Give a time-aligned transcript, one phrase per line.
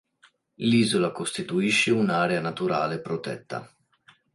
[0.63, 3.71] L'isola costituisce un'area naturale protetta.